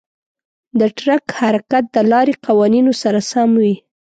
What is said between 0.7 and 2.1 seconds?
د ټرک حرکت د